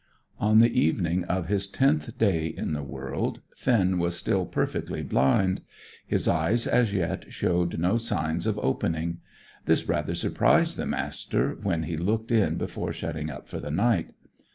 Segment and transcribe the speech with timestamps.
[0.39, 5.61] On the evening of his tenth day in the world, Finn was still perfectly blind.
[6.07, 9.19] His eyes as yet showed no signs of opening.
[9.65, 14.09] This rather surprised the Master, when he looked in before shutting up for the night.